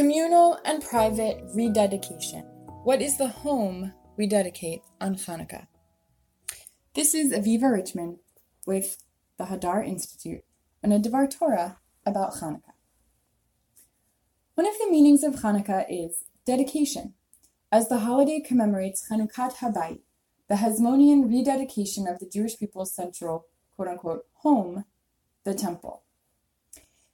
[0.00, 2.40] Communal and private rededication.
[2.84, 5.66] What is the home we dedicate on Hanukkah?
[6.94, 8.18] This is Aviva Richman
[8.66, 8.96] with
[9.36, 10.40] the Hadar Institute
[10.82, 12.72] and a Devar Torah about Hanukkah.
[14.54, 17.12] One of the meanings of Hanukkah is dedication,
[17.70, 20.00] as the holiday commemorates Chanukhat Habayit,
[20.48, 24.86] the Hasmonean rededication of the Jewish people's central, quote unquote, home,
[25.44, 26.04] the temple.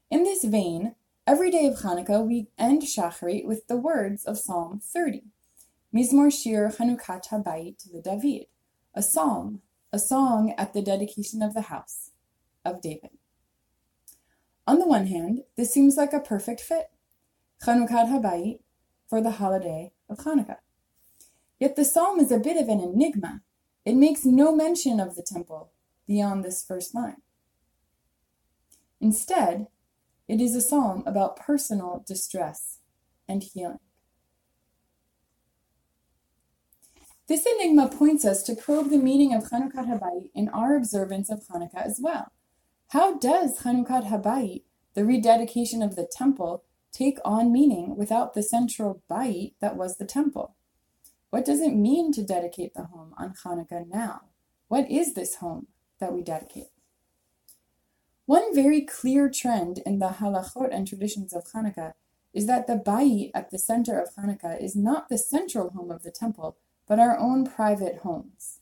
[0.08, 0.94] In this vein,
[1.26, 5.24] every day of Hanukkah we end Shacharit with the words of Psalm 30,
[5.92, 8.46] Mizmor Shir Chanukhat Habayit the David,
[8.94, 9.60] a psalm,
[9.92, 12.12] a song at the dedication of the house
[12.64, 13.10] of David.
[14.68, 16.90] On the one hand, this seems like a perfect fit,
[17.64, 18.60] Chanukhat Habayit,
[19.08, 20.58] for the holiday of Hanukkah.
[21.58, 23.42] Yet the psalm is a bit of an enigma.
[23.84, 25.72] It makes no mention of the temple
[26.06, 27.22] beyond this first line.
[29.00, 29.66] Instead,
[30.28, 32.78] it is a psalm about personal distress
[33.28, 33.78] and healing.
[37.28, 41.42] This enigma points us to probe the meaning of Chanukhat Habayit in our observance of
[41.48, 42.30] Hanukkah as well.
[42.90, 44.62] How does Chanukhat Habayit,
[44.94, 50.04] the rededication of the temple, take on meaning without the central bayit that was the
[50.04, 50.54] temple?
[51.30, 54.22] What does it mean to dedicate the home on Hanukkah now?
[54.68, 55.66] What is this home
[55.98, 56.68] that we dedicate?
[58.26, 61.94] One very clear trend in the halachot and traditions of Hanukkah
[62.34, 66.02] is that the bayit at the center of Hanukkah is not the central home of
[66.02, 66.56] the temple,
[66.88, 68.58] but our own private homes.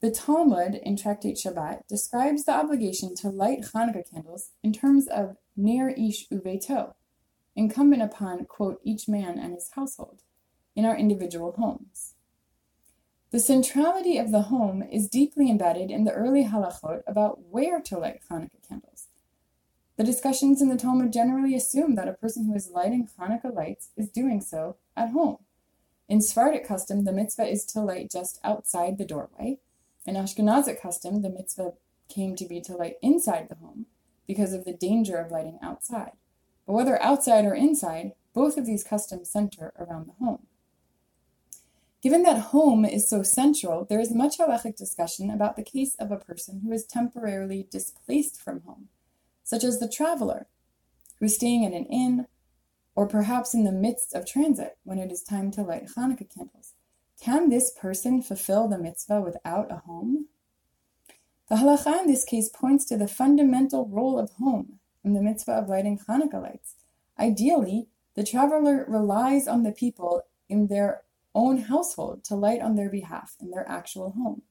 [0.00, 5.36] The Talmud in Tractate Shabbat describes the obligation to light Hanukkah candles in terms of
[5.56, 6.94] ner ish uveto,
[7.56, 10.22] incumbent upon, quote, each man and his household,
[10.76, 12.11] in our individual homes.
[13.32, 17.98] The centrality of the home is deeply embedded in the early halachot about where to
[17.98, 19.08] light Hanukkah candles.
[19.96, 23.88] The discussions in the Talmud generally assume that a person who is lighting Hanukkah lights
[23.96, 25.38] is doing so at home.
[26.10, 29.60] In Sephardic custom, the mitzvah is to light just outside the doorway.
[30.04, 31.72] In Ashkenazic custom, the mitzvah
[32.10, 33.86] came to be to light inside the home
[34.26, 36.12] because of the danger of lighting outside.
[36.66, 40.48] But whether outside or inside, both of these customs center around the home.
[42.02, 46.10] Given that home is so central, there is much halachic discussion about the case of
[46.10, 48.88] a person who is temporarily displaced from home,
[49.44, 50.48] such as the traveler
[51.20, 52.26] who is staying at an inn
[52.96, 56.72] or perhaps in the midst of transit when it is time to light Hanukkah candles.
[57.20, 60.26] Can this person fulfill the mitzvah without a home?
[61.48, 65.52] The halacha in this case points to the fundamental role of home in the mitzvah
[65.52, 66.74] of lighting Hanukkah lights.
[67.16, 67.86] Ideally,
[68.16, 71.02] the traveler relies on the people in their
[71.34, 74.42] own household to light on their behalf in their actual home,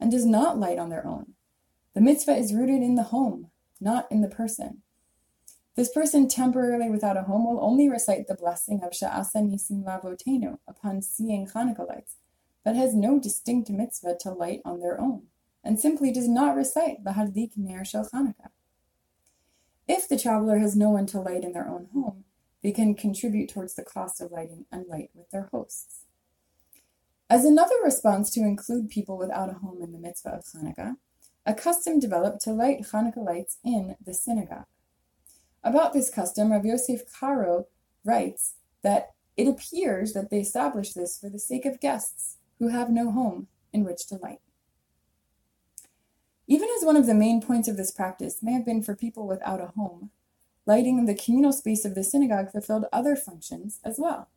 [0.00, 1.34] and does not light on their own.
[1.94, 3.50] The mitzvah is rooted in the home,
[3.80, 4.82] not in the person.
[5.74, 10.58] This person temporarily without a home will only recite the blessing of Sha'asa Nisim Lavotenu
[10.68, 12.16] upon seeing Hanukkah lights,
[12.64, 15.22] but has no distinct mitzvah to light on their own,
[15.64, 18.50] and simply does not recite the Hadlik Ner Shel Hanukkah.
[19.88, 22.24] If the traveler has no one to light in their own home,
[22.62, 26.04] they can contribute towards the cost of lighting and light with their hosts.
[27.32, 30.96] As another response to include people without a home in the mitzvah of Hanukkah,
[31.46, 34.66] a custom developed to light Hanukkah lights in the synagogue.
[35.64, 37.68] About this custom, Rav Yosef Karo
[38.04, 42.90] writes that it appears that they established this for the sake of guests who have
[42.90, 44.42] no home in which to light.
[46.46, 49.26] Even as one of the main points of this practice may have been for people
[49.26, 50.10] without a home,
[50.66, 54.28] lighting the communal space of the synagogue fulfilled other functions as well.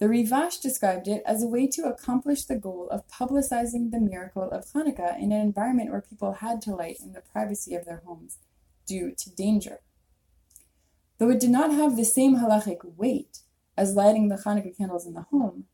[0.00, 4.50] The Rivash described it as a way to accomplish the goal of publicizing the miracle
[4.50, 8.02] of Hanukkah in an environment where people had to light in the privacy of their
[8.06, 8.38] homes
[8.86, 9.80] due to danger.
[11.18, 13.40] Though it did not have the same halachic weight
[13.76, 15.66] as lighting the Hanukkah candles in the home,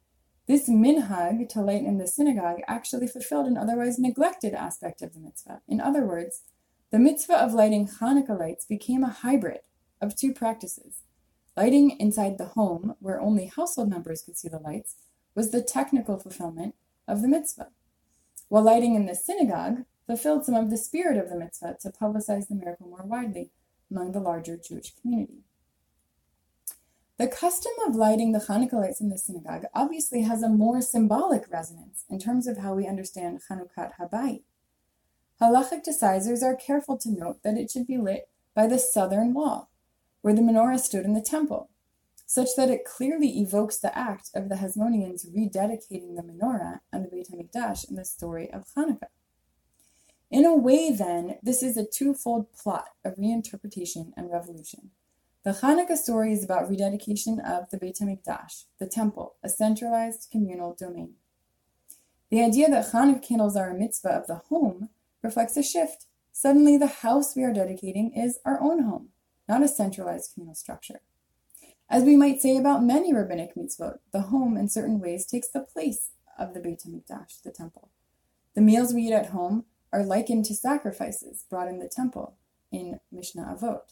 [0.49, 5.21] this minhag to light in the synagogue actually fulfilled an otherwise neglected aspect of the
[5.21, 5.61] mitzvah.
[5.69, 6.43] In other words,
[6.91, 9.61] the mitzvah of lighting Hanukkah lights became a hybrid
[10.01, 11.03] of two practices
[11.57, 14.97] Lighting inside the home, where only household members could see the lights,
[15.35, 16.75] was the technical fulfillment
[17.09, 17.69] of the mitzvah,
[18.49, 22.49] while lighting in the synagogue fulfilled some of the spirit of the mitzvah to publicize
[22.49, 23.51] the miracle more widely
[23.91, 25.45] among the larger Jewish community.
[27.19, 31.51] The custom of lighting the Hanukkah lights in the synagogue obviously has a more symbolic
[31.51, 34.43] resonance in terms of how we understand Chanukhat Habayit.
[35.41, 39.71] Halachic decisors are careful to note that it should be lit by the southern wall,
[40.27, 41.71] where the menorah stood in the temple,
[42.27, 47.09] such that it clearly evokes the act of the Hasmoneans rededicating the menorah and the
[47.09, 49.07] Beit HaMikdash in the story of Hanukkah.
[50.29, 54.91] In a way, then, this is a twofold plot of reinterpretation and revolution.
[55.45, 60.75] The Hanukkah story is about rededication of the Beit HaMikdash, the temple, a centralized communal
[60.75, 61.13] domain.
[62.33, 64.89] The idea that Hanukkah candles are a mitzvah of the home
[65.23, 66.07] reflects a shift.
[66.33, 69.11] Suddenly, the house we are dedicating is our own home,
[69.49, 71.01] not a centralized communal structure.
[71.89, 75.61] As we might say about many rabbinic mitzvot, the home in certain ways takes the
[75.61, 77.91] place of the Beit HaMikdash, the temple.
[78.55, 82.37] The meals we eat at home are likened to sacrifices brought in the temple
[82.73, 83.83] in Mishnah Avot.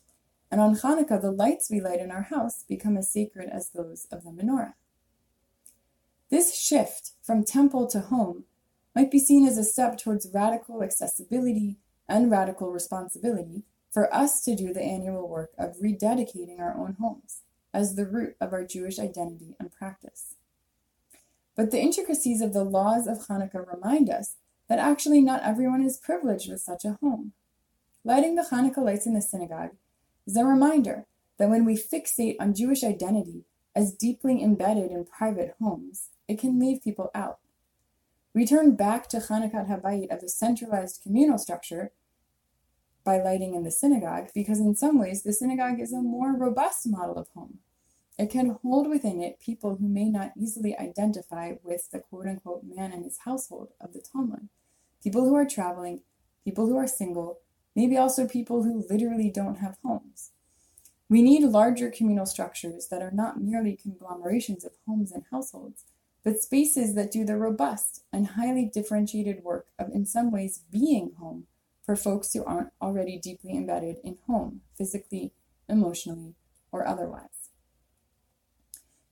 [0.50, 4.06] And on Hanukkah, the lights we light in our house become as sacred as those
[4.10, 4.74] of the menorah.
[6.30, 8.44] This shift from temple to home
[8.94, 11.78] might be seen as a step towards radical accessibility
[12.08, 17.42] and radical responsibility for us to do the annual work of rededicating our own homes
[17.72, 20.34] as the root of our Jewish identity and practice.
[21.54, 24.34] But the intricacies of the laws of Hanukkah remind us
[24.68, 27.34] that actually not everyone is privileged with such a home.
[28.02, 29.76] Lighting the Hanukkah lights in the synagogue
[30.26, 31.06] is a reminder
[31.38, 33.44] that when we fixate on Jewish identity
[33.76, 37.38] as deeply embedded in private homes, it can leave people out.
[38.34, 41.92] We turn back to Hanukkah Habayit of the centralized communal structure
[43.04, 46.86] by lighting in the synagogue because, in some ways, the synagogue is a more robust
[46.88, 47.58] model of home.
[48.18, 52.62] It can hold within it people who may not easily identify with the quote unquote
[52.64, 54.48] man and his household of the Talmud.
[55.02, 56.00] People who are traveling,
[56.44, 57.40] people who are single,
[57.74, 60.30] maybe also people who literally don't have homes.
[61.08, 65.84] We need larger communal structures that are not merely conglomerations of homes and households,
[66.24, 71.12] but spaces that do the robust and highly differentiated work of, in some ways, being
[71.18, 71.46] home
[71.84, 75.32] for folks who aren't already deeply embedded in home, physically,
[75.68, 76.34] emotionally,
[76.72, 77.50] or otherwise.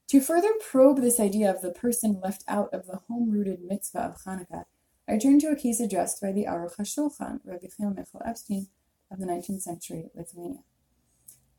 [0.09, 4.23] To further probe this idea of the person left out of the home-rooted mitzvah of
[4.23, 4.65] Hanukkah,
[5.09, 8.69] I turn to a case addressed by the Aruch HaShulchan, Rabbi Chaim Michal Epstein
[9.11, 10.61] of the 19th century Lithuania.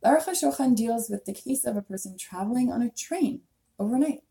[0.01, 3.41] The Aruch HaShulchan deals with the case of a person traveling on a train
[3.79, 4.21] overnight.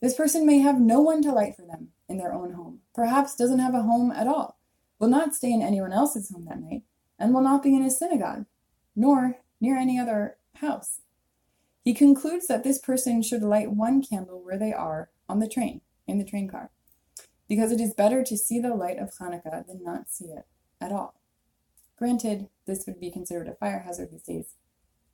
[0.00, 3.36] This person may have no one to light for them in their own home, perhaps
[3.36, 4.59] doesn't have a home at all,
[5.00, 6.82] will not stay in anyone else's home that night,
[7.18, 8.44] and will not be in a synagogue,
[8.94, 11.00] nor near any other house.
[11.82, 15.80] He concludes that this person should light one candle where they are on the train,
[16.06, 16.70] in the train car,
[17.48, 20.46] because it is better to see the light of Hanukkah than not see it
[20.80, 21.14] at all.
[21.96, 24.54] Granted, this would be considered a fire hazard these days.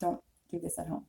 [0.00, 1.06] Don't do this at home.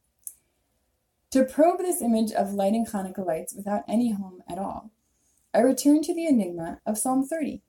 [1.31, 4.91] To probe this image of lighting Hanukkah lights without any home at all,
[5.53, 7.62] I return to the enigma of Psalm 30,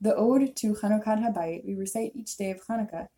[0.00, 3.08] the ode to Chanukat Habayit we recite each day of Hanukkah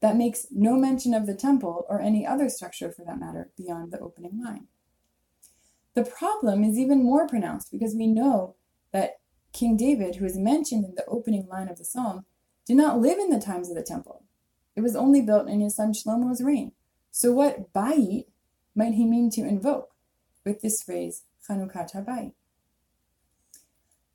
[0.00, 3.92] that makes no mention of the temple or any other structure for that matter beyond
[3.92, 4.66] the opening line.
[5.94, 8.56] The problem is even more pronounced because we know
[8.92, 9.20] that
[9.52, 12.24] King David, who is mentioned in the opening line of the psalm,
[12.66, 14.24] did not live in the times of the temple.
[14.74, 16.72] It was only built in his son Shlomo's reign.
[17.10, 18.26] So what bayit
[18.74, 19.90] might he mean to invoke
[20.44, 22.32] with this phrase, Chanukat HaBayit?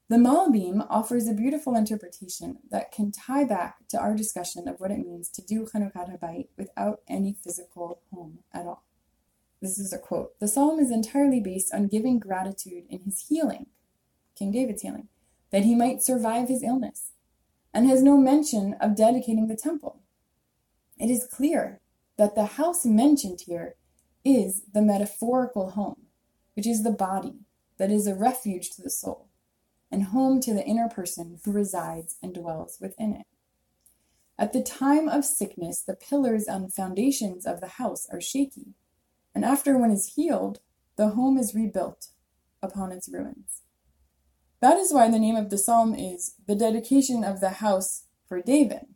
[0.10, 4.90] The Malbim offers a beautiful interpretation that can tie back to our discussion of what
[4.90, 8.86] it means to do Chanukat Habayit without any physical home at all.
[9.62, 10.40] This is a quote.
[10.40, 13.66] The psalm is entirely based on giving gratitude in his healing,
[14.38, 15.10] King David's healing,
[15.52, 17.12] that he might survive his illness,
[17.74, 20.04] and has no mention of dedicating the temple.
[20.98, 21.82] It is clear
[22.16, 23.76] that the house mentioned here
[24.24, 26.04] is the metaphorical home,
[26.56, 27.42] which is the body
[27.78, 29.28] that is a refuge to the soul
[29.92, 33.26] and home to the inner person who resides and dwells within it.
[34.40, 38.76] At the time of sickness, the pillars and foundations of the house are shaky,
[39.34, 40.60] and after one is healed,
[40.96, 42.08] the home is rebuilt
[42.62, 43.62] upon its ruins.
[44.60, 48.42] That is why the name of the psalm is the dedication of the house for
[48.42, 48.88] David.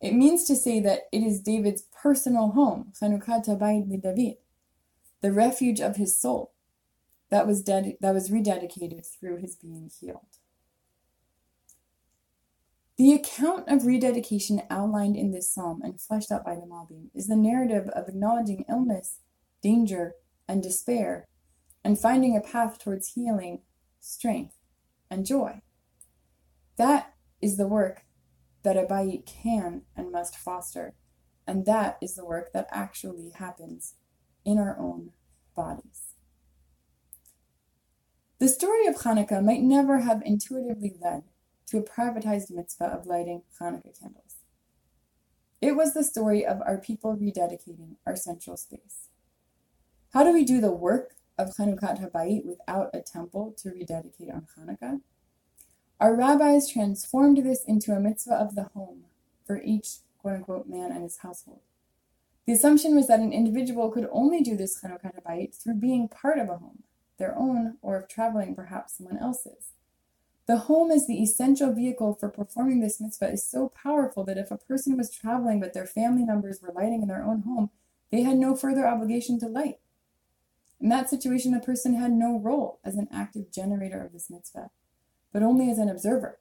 [0.00, 4.36] It means to say that it is David's personal home, Chanukat Bayit David,
[5.20, 6.52] the refuge of his soul,
[7.30, 10.38] that was ded- that was rededicated through his being healed.
[12.96, 17.26] The account of rededication outlined in this psalm and fleshed out by the Malbim is
[17.26, 19.20] the narrative of acknowledging illness,
[19.62, 20.14] danger,
[20.48, 21.26] and despair,
[21.84, 23.60] and finding a path towards healing,
[24.00, 24.54] strength,
[25.10, 25.60] and joy.
[26.76, 28.04] That is the work
[28.62, 30.94] that a bayit can and must foster,
[31.46, 33.94] and that is the work that actually happens
[34.44, 35.10] in our own
[35.54, 36.05] bodies.
[38.38, 41.22] The story of Hanukkah might never have intuitively led
[41.68, 44.36] to a privatized mitzvah of lighting Hanukkah candles.
[45.62, 49.08] It was the story of our people rededicating our central space.
[50.12, 54.46] How do we do the work of Chanukah Habayit without a temple to rededicate on
[54.58, 55.00] Hanukkah?
[55.98, 59.04] Our rabbis transformed this into a mitzvah of the home
[59.46, 61.60] for each quote unquote man and his household.
[62.46, 66.38] The assumption was that an individual could only do this Chanukah Habayit through being part
[66.38, 66.82] of a home,
[67.18, 69.72] their own, or if traveling, perhaps someone else's.
[70.46, 74.50] The home as the essential vehicle for performing this mitzvah is so powerful that if
[74.50, 77.70] a person was traveling but their family members were lighting in their own home,
[78.12, 79.78] they had no further obligation to light.
[80.80, 84.70] In that situation, the person had no role as an active generator of this mitzvah,
[85.32, 86.38] but only as an observer,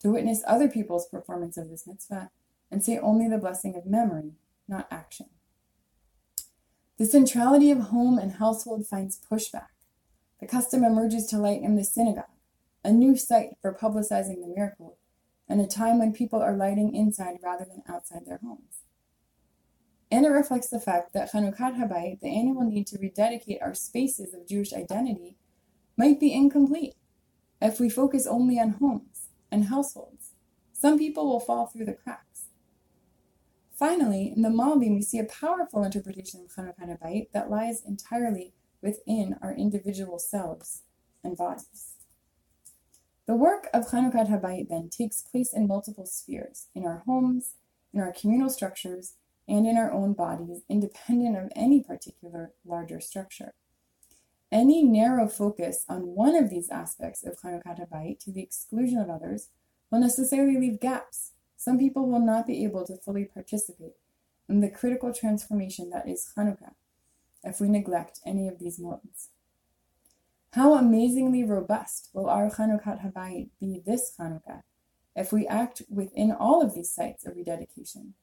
[0.00, 2.30] to witness other people's performance of this mitzvah
[2.70, 4.34] and say only the blessing of memory,
[4.68, 5.26] not action.
[6.98, 9.68] The centrality of home and household finds pushback.
[10.50, 12.24] Custom emerges to light in the synagogue,
[12.82, 14.98] a new site for publicizing the miracle,
[15.48, 18.80] and a time when people are lighting inside rather than outside their homes.
[20.10, 24.34] And it reflects the fact that Chanukah Habayit, the annual need to rededicate our spaces
[24.34, 25.36] of Jewish identity,
[25.96, 26.96] might be incomplete
[27.62, 30.32] if we focus only on homes and households.
[30.72, 32.46] Some people will fall through the cracks.
[33.72, 38.52] Finally, in the Malbim, we see a powerful interpretation of Chanukah Habayit that lies entirely
[38.82, 40.82] within our individual selves
[41.22, 41.94] and bodies.
[43.26, 47.54] The work of Chanukah Habayit then takes place in multiple spheres in our homes,
[47.92, 49.14] in our communal structures,
[49.46, 53.54] and in our own bodies, independent of any particular larger structure.
[54.52, 59.08] Any narrow focus on one of these aspects of Chanukah Habayit to the exclusion of
[59.08, 59.48] others
[59.90, 61.32] will necessarily leave gaps.
[61.56, 63.94] Some people will not be able to fully participate
[64.48, 66.72] in the critical transformation that is Chanukah
[67.42, 69.30] if we neglect any of these modes.
[70.52, 74.62] How amazingly robust will our Chanukah Habayit be this Chanukah
[75.14, 78.14] if we act within all of these sites of rededication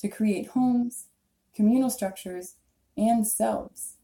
[0.00, 1.06] to create homes,
[1.54, 2.54] communal structures,
[2.96, 3.96] and selves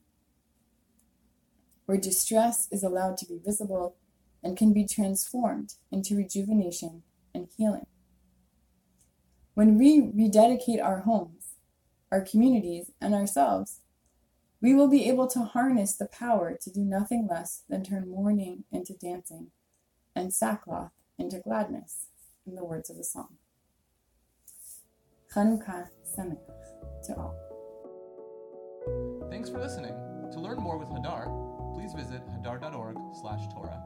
[1.91, 3.97] where distress is allowed to be visible
[4.45, 7.03] and can be transformed into rejuvenation
[7.35, 7.85] and healing.
[9.55, 11.57] When we rededicate our homes,
[12.13, 13.81] our communities, and ourselves,
[14.61, 18.65] we will be able to harness the power to do nothing less than turn mourning
[18.71, 19.49] into dancing
[20.15, 22.07] and sackcloth into gladness,
[22.47, 23.37] in the words of the song.
[25.33, 26.39] Chanukah Sameach
[27.07, 27.37] to all.
[29.31, 29.95] Thanks for listening.
[30.33, 31.27] To learn more with Hadar,
[31.75, 33.83] please visit hadar.org slash Torah.